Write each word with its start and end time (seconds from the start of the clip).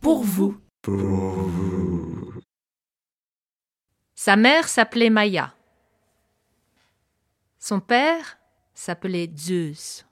pour 0.00 0.22
vous. 0.22 0.56
Pour 0.82 0.96
vous. 0.96 2.32
Sa 4.14 4.36
mère 4.36 4.68
s'appelait 4.68 5.10
Maya. 5.10 5.54
Son 7.58 7.80
père 7.80 8.38
s'appelait 8.74 9.30
Zeus. 9.36 10.04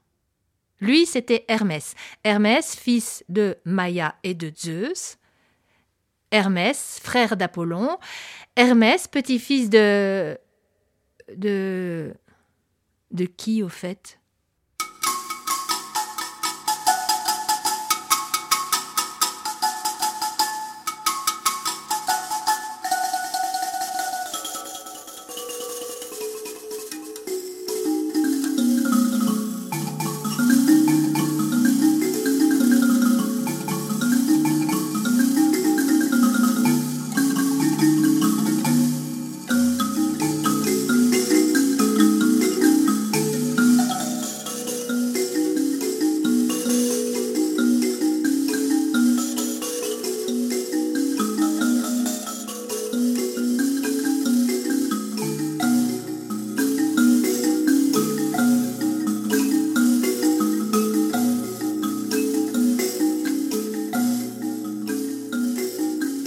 Lui, 0.79 1.05
c'était 1.05 1.45
Hermès. 1.47 1.95
Hermès, 2.23 2.75
fils 2.75 3.23
de 3.29 3.57
Maya 3.65 4.15
et 4.23 4.33
de 4.33 4.51
Zeus. 4.55 5.17
Hermès, 6.31 6.99
frère 7.03 7.35
d'Apollon. 7.35 7.97
Hermès, 8.55 9.07
petit-fils 9.07 9.69
de. 9.69 10.37
de. 11.35 12.13
de 13.11 13.25
qui, 13.25 13.61
au 13.63 13.69
fait? 13.69 14.20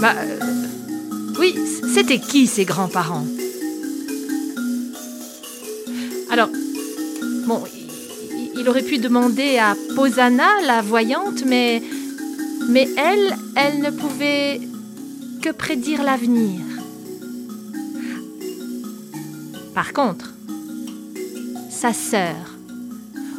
Bah. 0.05 0.13
euh, 0.19 0.39
oui, 1.39 1.55
c'était 1.95 2.19
qui 2.19 2.47
ses 2.47 2.67
grands-parents? 2.67 3.25
Alors, 6.31 6.51
bon, 7.47 7.65
il, 8.55 8.69
aurait 8.69 8.83
pu 8.83 8.99
demander 8.99 9.57
à 9.57 9.75
Posana, 9.97 10.61
la 10.67 10.83
voyante, 10.83 11.47
mais. 11.47 11.83
Mais 12.69 12.87
elle, 12.99 13.35
elle 13.57 13.81
ne 13.81 13.91
pouvait 13.91 14.61
que 15.41 15.49
prédire 15.49 16.03
l'avenir. 16.03 16.61
Par 19.75 19.95
contre, 19.95 20.35
sa 21.71 21.95
sœur, 21.95 22.37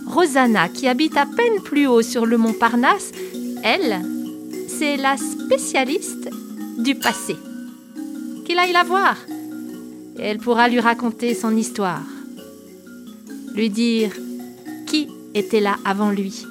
Rosanna, 0.07 0.67
qui 0.69 0.87
habite 0.87 1.15
à 1.15 1.27
peine 1.27 1.61
plus 1.63 1.85
haut 1.85 2.01
sur 2.01 2.25
le 2.25 2.39
mont 2.39 2.53
Parnasse, 2.53 3.11
elle, 3.63 4.01
c'est 4.67 4.97
la 4.97 5.15
spécialiste 5.17 6.29
passé. 6.93 7.35
Qu'il 8.45 8.59
aille 8.59 8.73
la 8.73 8.83
voir. 8.83 9.17
Elle 10.19 10.37
pourra 10.37 10.69
lui 10.69 10.79
raconter 10.79 11.33
son 11.33 11.57
histoire. 11.57 12.03
Lui 13.55 13.69
dire 13.69 14.11
qui 14.85 15.07
était 15.33 15.61
là 15.61 15.77
avant 15.83 16.11
lui. 16.11 16.45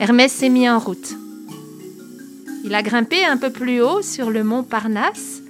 Hermès 0.00 0.32
s'est 0.32 0.48
mis 0.48 0.68
en 0.68 0.78
route. 0.78 1.14
Il 2.64 2.74
a 2.74 2.82
grimpé 2.82 3.24
un 3.24 3.36
peu 3.36 3.50
plus 3.50 3.80
haut 3.80 4.02
sur 4.02 4.30
le 4.30 4.42
mont 4.42 4.64
Parnasse 4.64 5.42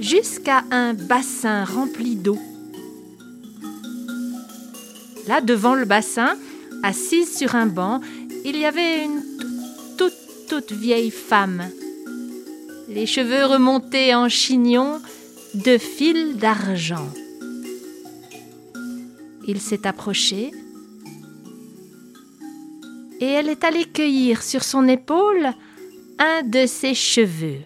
jusqu'à 0.00 0.64
un 0.70 0.94
bassin 0.94 1.64
rempli 1.64 2.16
d'eau. 2.16 2.38
Là, 5.26 5.40
devant 5.40 5.74
le 5.74 5.84
bassin, 5.84 6.36
assise 6.82 7.36
sur 7.36 7.54
un 7.54 7.66
banc, 7.66 8.00
il 8.44 8.56
y 8.56 8.64
avait 8.64 9.04
une 9.04 9.22
vieille 10.70 11.10
femme. 11.10 11.70
Les 12.88 13.06
cheveux 13.06 13.44
remontés 13.44 14.14
en 14.14 14.28
chignon 14.28 15.00
de 15.54 15.78
fils 15.78 16.36
d'argent. 16.36 17.08
Il 19.46 19.60
s'est 19.60 19.86
approché 19.86 20.52
et 23.20 23.26
elle 23.26 23.48
est 23.48 23.64
allée 23.64 23.86
cueillir 23.86 24.42
sur 24.42 24.62
son 24.62 24.86
épaule 24.86 25.48
un 26.18 26.42
de 26.42 26.66
ses 26.66 26.94
cheveux. 26.94 27.62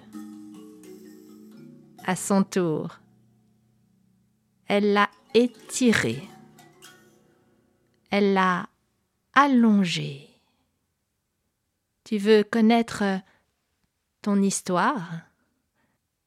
À 2.04 2.16
son 2.16 2.42
tour, 2.42 2.98
elle 4.66 4.92
l'a 4.92 5.10
étiré. 5.34 6.22
Elle 8.10 8.34
l'a 8.34 8.66
allongé. 9.34 10.31
Tu 12.12 12.18
veux 12.18 12.44
connaître 12.44 13.22
ton 14.20 14.42
histoire? 14.42 15.12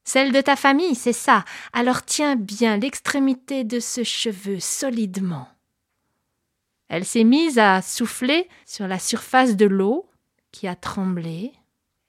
Celle 0.02 0.32
de 0.32 0.40
ta 0.40 0.56
famille, 0.56 0.96
c'est 0.96 1.12
ça. 1.12 1.44
Alors 1.72 2.02
tiens 2.02 2.34
bien 2.34 2.76
l'extrémité 2.76 3.62
de 3.62 3.78
ce 3.78 4.02
cheveu 4.02 4.58
solidement. 4.58 5.48
Elle 6.88 7.04
s'est 7.04 7.22
mise 7.22 7.60
à 7.60 7.82
souffler 7.82 8.48
sur 8.64 8.88
la 8.88 8.98
surface 8.98 9.54
de 9.54 9.66
l'eau 9.66 10.10
qui 10.50 10.66
a 10.66 10.74
tremblé, 10.74 11.52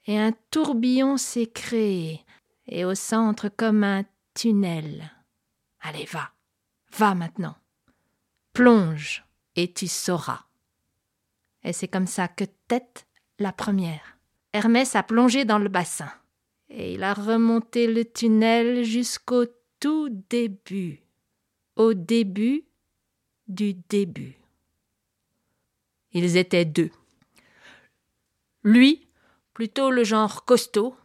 et 0.06 0.18
un 0.18 0.32
tourbillon 0.50 1.16
s'est 1.16 1.46
créé, 1.46 2.24
et 2.66 2.84
au 2.84 2.96
centre 2.96 3.48
comme 3.48 3.84
un 3.84 4.02
tunnel. 4.34 5.08
Allez, 5.82 6.06
va, 6.06 6.32
va 6.96 7.14
maintenant. 7.14 7.54
Plonge, 8.54 9.24
et 9.54 9.72
tu 9.72 9.86
sauras. 9.86 10.46
Et 11.62 11.72
c'est 11.72 11.86
comme 11.86 12.08
ça 12.08 12.26
que 12.26 12.42
tête 12.66 13.07
la 13.38 13.52
première. 13.52 14.18
Hermès 14.52 14.96
a 14.96 15.02
plongé 15.02 15.44
dans 15.44 15.58
le 15.58 15.68
bassin, 15.68 16.10
et 16.68 16.94
il 16.94 17.02
a 17.02 17.14
remonté 17.14 17.86
le 17.86 18.04
tunnel 18.04 18.84
jusqu'au 18.84 19.44
tout 19.80 20.08
début, 20.28 21.00
au 21.76 21.94
début 21.94 22.64
du 23.46 23.74
début. 23.74 24.36
Ils 26.12 26.36
étaient 26.36 26.64
deux. 26.64 26.90
Lui, 28.64 29.06
plutôt 29.54 29.90
le 29.90 30.04
genre 30.04 30.44
costaud, 30.44 30.96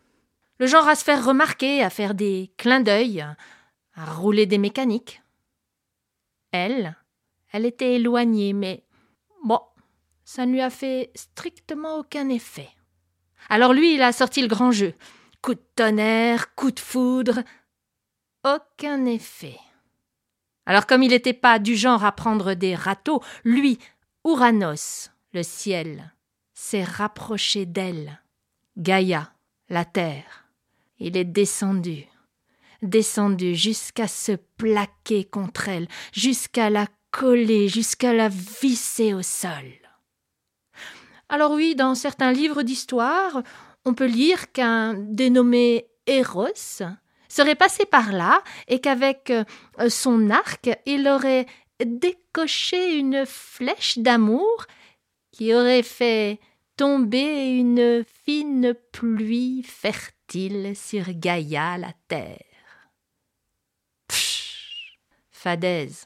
le 0.59 0.67
genre 0.67 0.87
à 0.87 0.95
se 0.95 1.03
faire 1.03 1.25
remarquer, 1.25 1.83
à 1.83 1.89
faire 1.89 2.13
des 2.13 2.51
clins 2.57 2.81
d'œil, 2.81 3.21
à 3.95 4.05
rouler 4.05 4.45
des 4.45 4.57
mécaniques. 4.57 5.21
Elle, 6.51 6.95
elle 7.51 7.65
était 7.65 7.95
éloignée, 7.95 8.53
mais 8.53 8.83
bon, 9.43 9.59
ça 10.35 10.47
ne 10.47 10.53
lui 10.53 10.61
a 10.61 10.71
fait 10.71 11.11
strictement 11.13 11.99
aucun 11.99 12.27
effet. 12.29 12.69
Alors 13.49 13.71
lui, 13.71 13.93
il 13.93 14.01
a 14.01 14.11
sorti 14.11 14.41
le 14.41 14.47
grand 14.47 14.71
jeu. 14.71 14.95
Coup 15.43 15.53
de 15.53 15.61
tonnerre, 15.75 16.55
coup 16.55 16.71
de 16.71 16.79
foudre. 16.79 17.43
Aucun 18.43 19.05
effet. 19.05 19.59
Alors 20.65 20.87
comme 20.87 21.03
il 21.03 21.11
n'était 21.11 21.33
pas 21.33 21.59
du 21.59 21.75
genre 21.75 22.03
à 22.03 22.11
prendre 22.11 22.55
des 22.55 22.73
râteaux, 22.73 23.21
lui, 23.43 23.77
Ouranos, 24.23 25.11
le 25.33 25.43
ciel, 25.43 26.11
s'est 26.55 26.83
rapproché 26.83 27.67
d'elle. 27.67 28.19
Gaïa, 28.75 29.33
la 29.69 29.85
terre. 29.85 30.47
Il 30.97 31.15
est 31.15 31.25
descendu, 31.25 32.07
descendu 32.81 33.53
jusqu'à 33.53 34.07
se 34.07 34.31
plaquer 34.31 35.25
contre 35.25 35.69
elle, 35.69 35.87
jusqu'à 36.11 36.71
la 36.71 36.87
coller, 37.11 37.69
jusqu'à 37.69 38.13
la 38.13 38.29
visser 38.29 39.13
au 39.13 39.21
sol. 39.21 39.82
Alors 41.33 41.53
oui, 41.53 41.73
dans 41.73 41.95
certains 41.95 42.31
livres 42.31 42.61
d'histoire, 42.61 43.41
on 43.85 43.95
peut 43.95 44.05
lire 44.05 44.51
qu'un 44.51 44.93
dénommé 44.93 45.87
Eros 46.05 46.83
serait 47.27 47.55
passé 47.55 47.87
par 47.87 48.11
là 48.11 48.43
et 48.67 48.79
qu'avec 48.79 49.31
euh, 49.31 49.43
son 49.89 50.29
arc, 50.29 50.69
il 50.85 51.07
aurait 51.07 51.47
décoché 51.83 52.99
une 52.99 53.25
flèche 53.25 53.97
d'amour 53.97 54.67
qui 55.31 55.55
aurait 55.55 55.81
fait 55.81 56.39
tomber 56.77 57.47
une 57.47 58.05
fine 58.25 58.75
pluie 58.91 59.63
fertile 59.63 60.75
sur 60.75 61.05
Gaïa 61.13 61.79
la 61.79 61.93
terre. 62.07 62.45
Pfff 64.07 64.99
Fadaise. 65.31 66.05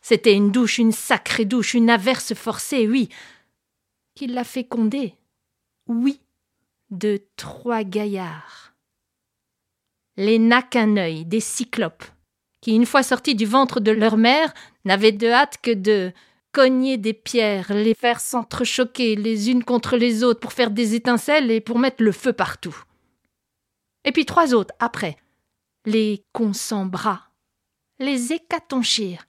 C'était 0.00 0.34
une 0.34 0.52
douche, 0.52 0.78
une 0.78 0.92
sacrée 0.92 1.46
douche, 1.46 1.74
une 1.74 1.90
averse 1.90 2.32
forcée, 2.34 2.86
oui, 2.86 3.08
l'a 4.26 4.44
fécondée, 4.44 5.14
oui, 5.86 6.20
de 6.90 7.20
trois 7.36 7.84
gaillards. 7.84 8.74
Les 10.16 10.38
n'a 10.38 10.64
œil, 10.74 11.24
des 11.24 11.40
cyclopes, 11.40 12.04
qui, 12.60 12.74
une 12.74 12.86
fois 12.86 13.02
sortis 13.02 13.34
du 13.34 13.46
ventre 13.46 13.80
de 13.80 13.90
leur 13.90 14.16
mère, 14.16 14.52
n'avaient 14.84 15.12
de 15.12 15.28
hâte 15.28 15.58
que 15.62 15.70
de 15.70 16.12
cogner 16.52 16.98
des 16.98 17.14
pierres, 17.14 17.72
les 17.72 17.94
faire 17.94 18.20
s'entrechoquer 18.20 19.14
les 19.16 19.50
unes 19.50 19.64
contre 19.64 19.96
les 19.96 20.24
autres 20.24 20.40
pour 20.40 20.52
faire 20.52 20.70
des 20.70 20.94
étincelles 20.94 21.50
et 21.50 21.60
pour 21.60 21.78
mettre 21.78 22.02
le 22.02 22.12
feu 22.12 22.32
partout. 22.32 22.76
Et 24.04 24.12
puis 24.12 24.26
trois 24.26 24.54
autres 24.54 24.74
après, 24.78 25.16
les 25.86 26.24
bras, 26.86 27.30
les 27.98 28.32
hécatonchires, 28.32 29.26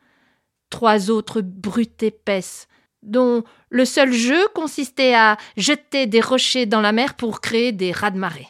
trois 0.70 1.12
autres 1.12 1.42
brutes 1.42 2.04
épaisses, 2.04 2.68
dont 3.04 3.44
le 3.70 3.86
seul 3.86 4.12
jeu 4.12 4.48
consistait 4.54 5.14
à 5.14 5.38
jeter 5.58 6.08
des 6.08 6.22
rochers 6.22 6.66
dans 6.66 6.82
la 6.82 6.92
mer 6.92 7.16
pour 7.16 7.42
créer 7.42 7.72
des 7.72 7.92
rats 7.92 8.12
de 8.12 8.18
marée. 8.18 8.48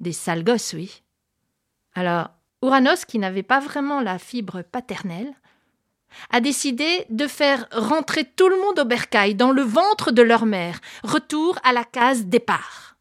Des 0.00 0.12
sales 0.12 0.44
gosses, 0.44 0.72
oui. 0.74 1.02
Alors, 1.94 2.30
Ouranos, 2.62 3.04
qui 3.04 3.18
n'avait 3.18 3.42
pas 3.42 3.60
vraiment 3.60 4.00
la 4.00 4.18
fibre 4.18 4.62
paternelle, 4.62 5.34
a 6.30 6.40
décidé 6.40 7.06
de 7.10 7.26
faire 7.26 7.66
rentrer 7.72 8.24
tout 8.24 8.48
le 8.48 8.60
monde 8.60 8.78
au 8.78 8.84
bercail, 8.84 9.34
dans 9.34 9.52
le 9.52 9.62
ventre 9.62 10.10
de 10.10 10.22
leur 10.22 10.46
mère, 10.46 10.80
retour 11.02 11.58
à 11.62 11.72
la 11.72 11.84
case 11.84 12.26
départ. 12.26 12.96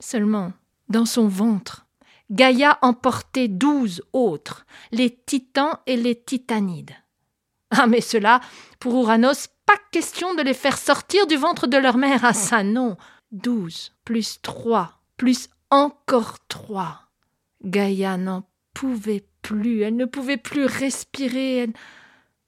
Seulement, 0.00 0.52
dans 0.88 1.06
son 1.06 1.28
ventre, 1.28 1.86
Gaïa 2.30 2.78
emportait 2.82 3.48
douze 3.48 4.02
autres, 4.12 4.64
les 4.92 5.10
titans 5.10 5.78
et 5.86 5.96
les 5.96 6.14
titanides. 6.14 6.94
Ah, 7.70 7.86
mais 7.86 8.00
cela, 8.00 8.40
pour 8.78 8.94
Ouranos, 8.94 9.48
pas 9.70 9.82
question 9.92 10.34
de 10.34 10.42
les 10.42 10.54
faire 10.54 10.78
sortir 10.78 11.28
du 11.28 11.36
ventre 11.36 11.68
de 11.68 11.76
leur 11.76 11.96
mère. 11.96 12.24
Ah, 12.24 12.32
ça 12.32 12.64
non. 12.64 12.96
Douze, 13.30 13.92
plus 14.04 14.40
trois, 14.42 15.00
plus 15.16 15.48
encore 15.70 16.38
trois. 16.48 17.02
Gaïa 17.62 18.16
n'en 18.16 18.42
pouvait 18.74 19.24
plus, 19.42 19.82
elle 19.82 19.94
ne 19.94 20.06
pouvait 20.06 20.38
plus 20.38 20.64
respirer, 20.64 21.68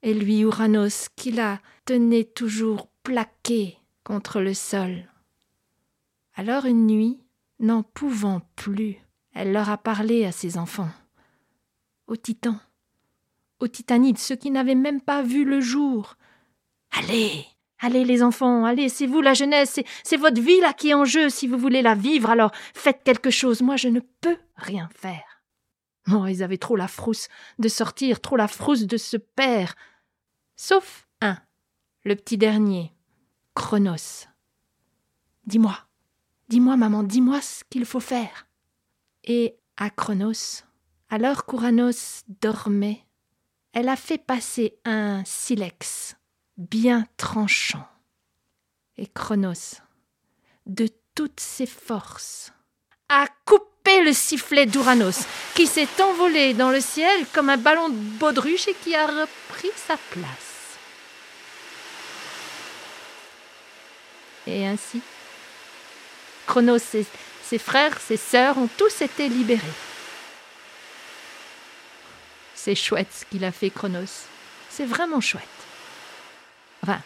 et 0.03 0.15
lui 0.15 0.45
Ouranos 0.45 1.09
qui 1.15 1.31
la 1.31 1.61
tenait 1.85 2.25
toujours 2.25 2.89
plaquée 3.05 3.79
contre 4.03 4.41
le 4.41 4.55
sol. 4.55 5.05
Alors 6.35 6.65
une 6.65 6.87
nuit, 6.87 7.21
n'en 7.61 7.85
pouvant 7.85 8.41
plus, 8.57 8.97
elle 9.33 9.53
leur 9.53 9.71
a 9.71 9.79
parlé 9.79 10.25
à 10.25 10.33
ses 10.33 10.59
enfants, 10.59 10.91
aux 12.09 12.17
titans, 12.17 12.59
aux 13.61 13.69
titanides, 13.69 14.19
ceux 14.19 14.37
qui 14.37 14.51
n'avaient 14.51 14.75
même 14.75 15.01
pas 15.01 15.23
vu 15.23 15.45
le 15.45 15.61
jour. 15.61 16.17
Allez, 16.93 17.47
allez 17.79 18.05
les 18.05 18.23
enfants, 18.23 18.65
allez, 18.65 18.89
c'est 18.89 19.06
vous 19.06 19.23
la 19.23 19.35
jeunesse, 19.35 19.81
c'est 20.05 20.17
votre 20.17 20.41
vie 20.41 20.61
là 20.61 20.73
qui 20.73 20.91
est 20.91 20.94
en 20.94 21.05
jeu, 21.05 21.31
si 21.31 21.47
vous 21.47 21.59
voulez 21.59 21.83
la 21.83 21.94
vivre, 21.94 22.31
alors 22.31 22.53
faites 22.75 23.03
quelque 23.03 23.31
chose, 23.31 23.62
moi 23.62 23.77
je 23.77 23.89
ne 23.89 24.00
peux 24.21 24.37
rien 24.56 24.89
faire. 24.94 25.43
Oh, 26.11 26.27
ils 26.27 26.43
avaient 26.43 26.59
trop 26.59 26.77
la 26.77 26.89
frousse 26.89 27.29
de 27.59 27.69
sortir, 27.69 28.21
trop 28.21 28.37
la 28.37 28.49
frousse 28.49 28.83
de 28.83 28.97
se 28.97 29.17
perdre. 29.17 29.75
Sauf 30.56 31.09
un, 31.21 31.39
le 32.05 32.17
petit 32.17 32.37
dernier, 32.37 32.93
Chronos. 33.55 34.27
Dis-moi, 35.47 35.77
dis-moi, 36.49 36.77
maman, 36.77 37.03
dis-moi 37.03 37.41
ce 37.41 37.65
qu'il 37.71 37.85
faut 37.85 38.00
faire. 38.00 38.49
Et 39.25 39.56
à 39.77 39.91
Chronos, 39.91 40.65
alors 41.09 41.45
qu'Ouranos 41.47 42.25
dormait, 42.41 43.06
elle 43.73 43.88
a 43.88 43.97
fait 43.97 44.19
passer 44.19 44.79
un 44.85 45.25
silex 45.25 46.17
bien 46.56 47.06
tranchant. 47.16 47.87
Et 48.96 49.06
Chronos, 49.06 49.81
de 50.66 50.88
toutes 51.14 51.40
ses 51.40 51.66
forces, 51.66 52.52
a 53.08 53.26
coupé 53.44 54.02
le 54.02 54.12
sifflet 54.12 54.66
d'Ouranos, 54.66 55.26
qui 55.54 55.66
s'est 55.66 56.00
envolé 56.00 56.54
dans 56.54 56.70
le 56.70 56.81
ciel 56.81 57.26
comme 57.32 57.50
un 57.50 57.56
ballon 57.56 57.88
de 57.88 57.94
baudruche 57.94 58.69
et 58.69 58.75
qui 58.75 58.94
a 58.94 59.06
repris 59.06 59.70
sa 59.76 59.96
place. 60.10 60.78
Et 64.46 64.66
ainsi, 64.66 65.00
Chronos 66.46 66.78
et 66.94 67.06
ses 67.44 67.58
frères, 67.58 68.00
ses 68.00 68.16
sœurs 68.16 68.58
ont 68.58 68.69
tous 68.76 69.02
été 69.02 69.28
libérés. 69.28 69.60
C'est 72.54 72.75
chouette 72.75 73.12
ce 73.12 73.25
qu'il 73.25 73.44
a 73.44 73.52
fait, 73.52 73.70
Chronos. 73.70 74.26
C'est 74.70 74.87
vraiment 74.87 75.20
chouette. 75.20 75.62
Enfin, 76.82 77.00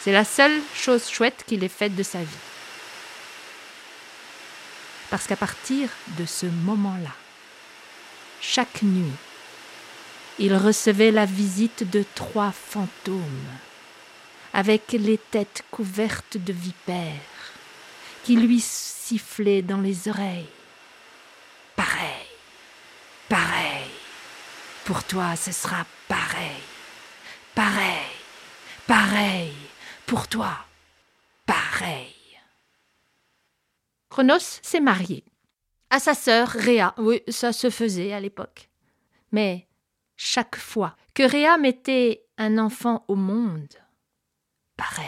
c'est 0.00 0.12
la 0.12 0.24
seule 0.24 0.60
chose 0.74 1.08
chouette 1.08 1.44
qu'il 1.46 1.62
ait 1.62 1.68
faite 1.68 1.94
de 1.94 2.02
sa 2.02 2.20
vie. 2.20 2.26
Parce 5.10 5.26
qu'à 5.26 5.36
partir 5.36 5.88
de 6.18 6.24
ce 6.24 6.46
moment-là, 6.46 7.14
chaque 8.40 8.82
nuit, 8.82 9.12
il 10.38 10.54
recevait 10.54 11.10
la 11.10 11.26
visite 11.26 11.90
de 11.90 12.04
trois 12.14 12.52
fantômes, 12.52 13.48
avec 14.54 14.92
les 14.92 15.18
têtes 15.18 15.64
couvertes 15.70 16.38
de 16.38 16.52
vipères, 16.52 17.52
qui 18.24 18.36
lui 18.36 18.60
sifflaient 18.60 19.62
dans 19.62 19.80
les 19.80 20.08
oreilles. 20.08 20.48
Pareil, 21.76 22.26
pareil, 23.28 23.90
pour 24.84 25.04
toi 25.04 25.36
ce 25.36 25.52
sera 25.52 25.84
pareil, 26.08 26.62
pareil, 27.54 27.89
pareil, 29.10 29.52
pour 30.06 30.28
toi, 30.28 30.56
pareil. 31.44 32.14
Chronos 34.08 34.60
s'est 34.62 34.80
marié. 34.80 35.24
À 35.90 35.98
sa 35.98 36.14
sœur 36.14 36.48
Rhea, 36.48 36.94
oui, 36.96 37.20
ça 37.26 37.52
se 37.52 37.70
faisait 37.70 38.12
à 38.12 38.20
l'époque. 38.20 38.70
Mais 39.32 39.66
chaque 40.16 40.54
fois 40.54 40.96
que 41.12 41.24
Rhea 41.24 41.58
mettait 41.58 42.24
un 42.38 42.56
enfant 42.58 43.04
au 43.08 43.16
monde, 43.16 43.74
pareil, 44.76 45.04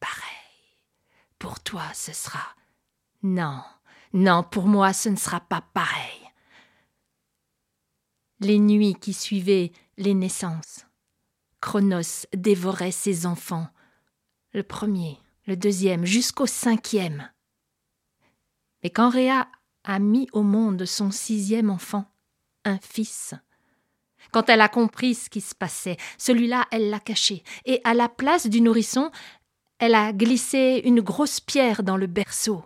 pareil, 0.00 0.80
pour 1.38 1.60
toi 1.60 1.84
ce 1.92 2.14
sera. 2.14 2.54
Non, 3.22 3.62
non, 4.14 4.42
pour 4.42 4.68
moi 4.68 4.94
ce 4.94 5.10
ne 5.10 5.16
sera 5.16 5.40
pas 5.40 5.60
pareil. 5.74 6.30
Les 8.40 8.58
nuits 8.58 8.94
qui 8.94 9.12
suivaient 9.12 9.72
les 9.98 10.14
naissances, 10.14 10.85
Chronos 11.66 12.26
dévorait 12.32 12.92
ses 12.92 13.26
enfants, 13.26 13.66
le 14.52 14.62
premier, 14.62 15.18
le 15.48 15.56
deuxième, 15.56 16.04
jusqu'au 16.04 16.46
cinquième. 16.46 17.28
Et 18.84 18.90
quand 18.90 19.10
Réa 19.10 19.48
a 19.82 19.98
mis 19.98 20.28
au 20.32 20.44
monde 20.44 20.84
son 20.84 21.10
sixième 21.10 21.68
enfant, 21.68 22.04
un 22.64 22.78
fils, 22.78 23.34
quand 24.30 24.48
elle 24.48 24.60
a 24.60 24.68
compris 24.68 25.16
ce 25.16 25.28
qui 25.28 25.40
se 25.40 25.56
passait, 25.56 25.96
celui-là, 26.18 26.68
elle 26.70 26.88
l'a 26.88 27.00
caché, 27.00 27.42
et 27.64 27.80
à 27.82 27.94
la 27.94 28.08
place 28.08 28.46
du 28.46 28.60
nourrisson, 28.60 29.10
elle 29.80 29.96
a 29.96 30.12
glissé 30.12 30.82
une 30.84 31.00
grosse 31.00 31.40
pierre 31.40 31.82
dans 31.82 31.96
le 31.96 32.06
berceau. 32.06 32.64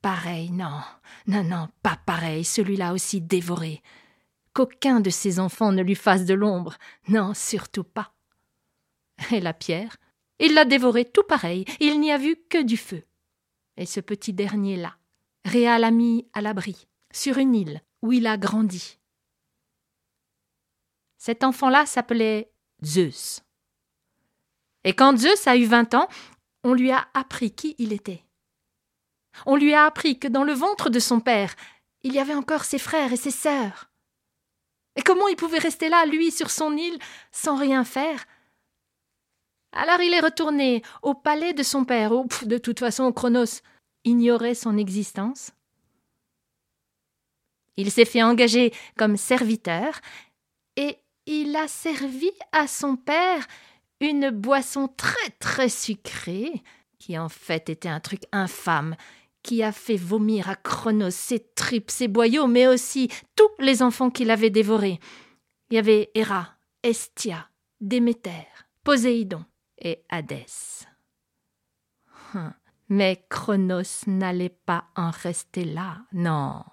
Pareil, 0.00 0.52
non, 0.52 0.80
non, 1.26 1.42
non, 1.42 1.68
pas 1.82 1.98
pareil, 2.06 2.44
celui-là 2.44 2.92
aussi 2.92 3.20
dévoré. 3.20 3.82
Qu'aucun 4.54 5.00
de 5.00 5.10
ses 5.10 5.40
enfants 5.40 5.72
ne 5.72 5.82
lui 5.82 5.96
fasse 5.96 6.24
de 6.24 6.34
l'ombre, 6.34 6.76
non, 7.08 7.34
surtout 7.34 7.84
pas. 7.84 8.14
Et 9.32 9.40
la 9.40 9.52
pierre, 9.52 9.96
il 10.38 10.54
l'a 10.54 10.64
dévoré 10.64 11.04
tout 11.04 11.24
pareil, 11.24 11.64
il 11.80 12.00
n'y 12.00 12.12
a 12.12 12.18
vu 12.18 12.36
que 12.48 12.62
du 12.62 12.76
feu. 12.76 13.02
Et 13.76 13.86
ce 13.86 14.00
petit 14.00 14.32
dernier-là, 14.32 14.96
Réa 15.44 15.78
l'a 15.78 15.90
mis 15.90 16.28
à 16.32 16.40
l'abri, 16.40 16.86
sur 17.12 17.38
une 17.38 17.54
île 17.54 17.82
où 18.02 18.12
il 18.12 18.26
a 18.26 18.36
grandi. 18.36 18.98
Cet 21.18 21.42
enfant-là 21.42 21.86
s'appelait 21.86 22.52
Zeus. 22.84 23.42
Et 24.84 24.94
quand 24.94 25.16
Zeus 25.18 25.46
a 25.46 25.56
eu 25.56 25.64
vingt 25.64 25.94
ans, 25.94 26.08
on 26.62 26.74
lui 26.74 26.92
a 26.92 27.08
appris 27.14 27.50
qui 27.50 27.74
il 27.78 27.92
était. 27.92 28.24
On 29.46 29.56
lui 29.56 29.74
a 29.74 29.84
appris 29.84 30.18
que 30.18 30.28
dans 30.28 30.44
le 30.44 30.52
ventre 30.52 30.90
de 30.90 30.98
son 30.98 31.20
père, 31.20 31.54
il 32.02 32.12
y 32.12 32.18
avait 32.18 32.34
encore 32.34 32.64
ses 32.64 32.78
frères 32.78 33.12
et 33.12 33.16
ses 33.16 33.30
sœurs. 33.30 33.90
Et 34.96 35.02
comment 35.02 35.28
il 35.28 35.36
pouvait 35.36 35.58
rester 35.58 35.88
là, 35.88 36.06
lui, 36.06 36.30
sur 36.30 36.50
son 36.50 36.76
île, 36.76 36.98
sans 37.32 37.56
rien 37.56 37.84
faire? 37.84 38.24
Alors 39.72 40.00
il 40.00 40.14
est 40.14 40.20
retourné 40.20 40.82
au 41.02 41.14
palais 41.14 41.52
de 41.52 41.62
son 41.62 41.84
père, 41.84 42.12
où, 42.12 42.26
de 42.42 42.58
toute 42.58 42.80
façon, 42.80 43.12
Chronos. 43.12 43.60
Ignorait 44.06 44.54
son 44.54 44.76
existence. 44.76 45.52
Il 47.78 47.90
s'est 47.90 48.04
fait 48.04 48.22
engager 48.22 48.70
comme 48.98 49.16
serviteur, 49.16 49.98
et 50.76 50.98
il 51.24 51.56
a 51.56 51.68
servi 51.68 52.30
à 52.52 52.66
son 52.66 52.96
père 52.96 53.46
une 54.00 54.28
boisson 54.28 54.88
très 54.88 55.30
très 55.38 55.70
sucrée, 55.70 56.62
qui 56.98 57.18
en 57.18 57.30
fait 57.30 57.70
était 57.70 57.88
un 57.88 58.00
truc 58.00 58.24
infâme, 58.30 58.94
qui 59.44 59.62
a 59.62 59.70
fait 59.70 59.96
vomir 59.96 60.48
à 60.48 60.56
Chronos 60.56 61.10
ses 61.10 61.38
tripes, 61.54 61.90
ses 61.90 62.08
boyaux, 62.08 62.48
mais 62.48 62.66
aussi 62.66 63.08
tous 63.36 63.50
les 63.60 63.82
enfants 63.82 64.10
qu'il 64.10 64.30
avait 64.30 64.50
dévorés. 64.50 64.98
Il 65.70 65.74
y 65.74 65.78
avait 65.78 66.10
Héra, 66.14 66.56
Estia, 66.82 67.48
Déméter, 67.80 68.48
Poséidon 68.82 69.44
et 69.78 70.02
Hadès. 70.08 70.86
Hum, 72.34 72.52
mais 72.88 73.24
Chronos 73.28 74.06
n'allait 74.06 74.48
pas 74.48 74.86
en 74.96 75.10
rester 75.10 75.64
là, 75.64 75.98
non. 76.12 76.64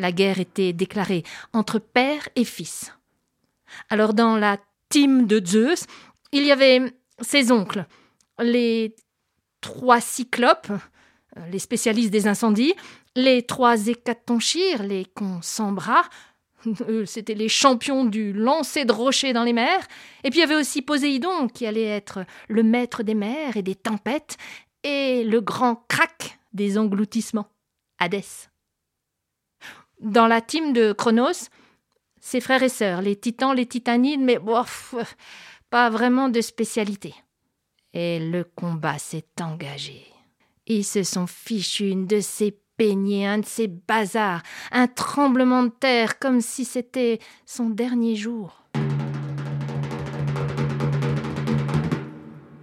La 0.00 0.12
guerre 0.12 0.40
était 0.40 0.72
déclarée 0.72 1.22
entre 1.52 1.78
père 1.78 2.28
et 2.36 2.44
fils. 2.44 2.92
Alors 3.88 4.14
dans 4.14 4.36
la 4.36 4.58
team 4.88 5.26
de 5.26 5.44
Zeus, 5.44 5.86
il 6.32 6.44
y 6.44 6.52
avait 6.52 6.92
ses 7.20 7.52
oncles, 7.52 7.86
les 8.40 8.96
trois 9.60 10.00
cyclopes, 10.00 10.72
les 11.50 11.58
spécialistes 11.58 12.10
des 12.10 12.26
incendies, 12.26 12.74
les 13.14 13.42
trois 13.42 13.86
hécatonchires, 13.86 14.82
les 14.82 15.04
cons 15.04 15.40
sans 15.42 15.72
bras, 15.72 16.04
eux, 16.88 17.06
c'étaient 17.06 17.34
les 17.34 17.48
champions 17.48 18.04
du 18.04 18.32
lancer 18.32 18.84
de 18.84 18.92
rochers 18.92 19.32
dans 19.32 19.44
les 19.44 19.52
mers. 19.52 19.86
Et 20.24 20.30
puis 20.30 20.40
il 20.40 20.42
y 20.42 20.44
avait 20.44 20.56
aussi 20.56 20.82
Poséidon, 20.82 21.48
qui 21.48 21.66
allait 21.66 21.84
être 21.84 22.24
le 22.48 22.62
maître 22.62 23.02
des 23.02 23.14
mers 23.14 23.56
et 23.56 23.62
des 23.62 23.74
tempêtes, 23.74 24.36
et 24.82 25.24
le 25.24 25.40
grand 25.40 25.84
crack 25.88 26.38
des 26.52 26.78
engloutissements, 26.78 27.48
Hadès. 27.98 28.49
Dans 30.00 30.26
la 30.26 30.40
team 30.40 30.72
de 30.72 30.92
Chronos, 30.94 31.50
ses 32.20 32.40
frères 32.40 32.62
et 32.62 32.70
sœurs, 32.70 33.02
les 33.02 33.16
titans, 33.16 33.54
les 33.54 33.66
titanides, 33.66 34.22
mais 34.22 34.38
pas 35.68 35.90
vraiment 35.90 36.30
de 36.30 36.40
spécialité. 36.40 37.14
Et 37.92 38.18
le 38.18 38.44
combat 38.44 38.96
s'est 38.96 39.26
engagé. 39.42 40.06
Ils 40.66 40.84
se 40.84 41.02
sont 41.02 41.26
fichus 41.26 41.90
une 41.90 42.06
de 42.06 42.20
ces 42.20 42.58
peignées, 42.78 43.26
un 43.26 43.38
de 43.38 43.44
ces 43.44 43.68
bazars, 43.68 44.42
un 44.72 44.86
tremblement 44.86 45.64
de 45.64 45.68
terre 45.68 46.18
comme 46.18 46.40
si 46.40 46.64
c'était 46.64 47.18
son 47.44 47.68
dernier 47.68 48.16
jour. 48.16 48.64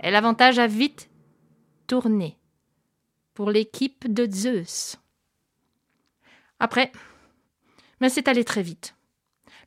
Et 0.01 0.09
l'avantage 0.09 0.57
a 0.57 0.65
vite 0.65 1.11
tourné 1.85 2.35
pour 3.35 3.51
l'équipe 3.51 4.11
de 4.11 4.27
Zeus. 4.31 4.97
Après, 6.59 6.91
mais 7.99 8.09
c'est 8.09 8.27
allé 8.27 8.43
très 8.43 8.61
vite. 8.61 8.95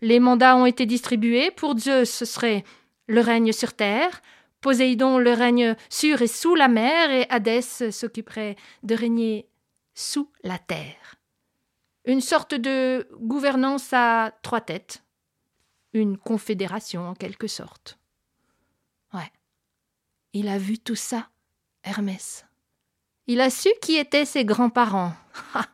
Les 0.00 0.20
mandats 0.20 0.56
ont 0.56 0.66
été 0.66 0.87
distribués. 0.87 1.50
Pour 1.50 1.78
Zeus, 1.78 2.10
ce 2.10 2.25
serait 2.25 2.64
le 3.06 3.20
règne 3.20 3.52
sur 3.52 3.75
terre, 3.75 4.22
Poséidon 4.60 5.18
le 5.18 5.32
règne 5.32 5.75
sur 5.88 6.22
et 6.22 6.26
sous 6.26 6.54
la 6.54 6.68
mer, 6.68 7.10
et 7.10 7.26
Hadès 7.30 7.90
s'occuperait 7.90 8.56
de 8.82 8.94
régner 8.94 9.49
sous 9.94 10.30
la 10.42 10.58
terre. 10.58 11.16
Une 12.04 12.20
sorte 12.20 12.54
de 12.54 13.08
gouvernance 13.20 13.92
à 13.92 14.32
trois 14.42 14.60
têtes. 14.60 15.02
Une 15.92 16.16
confédération 16.16 17.08
en 17.08 17.14
quelque 17.14 17.46
sorte. 17.46 17.99
Ouais. 19.12 19.30
Il 20.32 20.49
a 20.49 20.58
vu 20.58 20.78
tout 20.78 20.94
ça, 20.94 21.28
Hermès. 21.82 22.46
Il 23.26 23.40
a 23.40 23.50
su 23.50 23.68
qui 23.82 23.96
étaient 23.96 24.25
ses 24.25 24.44
grands-parents. 24.44 25.14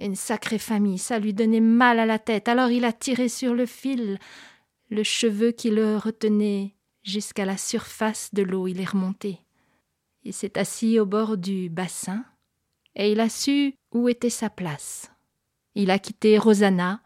Une 0.00 0.16
sacrée 0.16 0.58
famille, 0.58 0.96
ça 0.96 1.18
lui 1.18 1.34
donnait 1.34 1.60
mal 1.60 1.98
à 1.98 2.06
la 2.06 2.18
tête, 2.18 2.48
alors 2.48 2.70
il 2.70 2.86
a 2.86 2.92
tiré 2.92 3.28
sur 3.28 3.54
le 3.54 3.66
fil. 3.66 4.18
Le 4.88 5.02
cheveu 5.02 5.52
qui 5.52 5.68
le 5.68 5.98
retenait 5.98 6.74
jusqu'à 7.02 7.44
la 7.44 7.58
surface 7.58 8.32
de 8.32 8.42
l'eau, 8.42 8.66
il 8.66 8.80
est 8.80 8.88
remonté. 8.88 9.40
Il 10.22 10.32
s'est 10.32 10.58
assis 10.58 10.98
au 10.98 11.04
bord 11.04 11.36
du 11.36 11.68
bassin, 11.68 12.24
et 12.96 13.12
il 13.12 13.20
a 13.20 13.28
su 13.28 13.74
où 13.92 14.08
était 14.08 14.30
sa 14.30 14.48
place. 14.48 15.10
Il 15.74 15.90
a 15.90 15.98
quitté 15.98 16.38
Rosanna, 16.38 17.02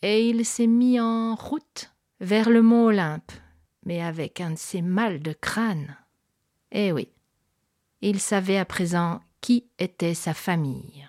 et 0.00 0.26
il 0.26 0.46
s'est 0.46 0.66
mis 0.66 0.98
en 0.98 1.34
route 1.34 1.94
vers 2.20 2.48
le 2.48 2.62
mont 2.62 2.86
Olympe, 2.86 3.32
mais 3.84 4.00
avec 4.00 4.40
un 4.40 4.52
de 4.52 4.58
ses 4.58 4.80
mal 4.80 5.20
de 5.20 5.34
crâne. 5.34 5.98
Eh 6.72 6.92
oui, 6.92 7.08
il 8.00 8.20
savait 8.20 8.58
à 8.58 8.64
présent 8.64 9.20
qui 9.42 9.68
était 9.78 10.14
sa 10.14 10.32
famille. 10.32 11.08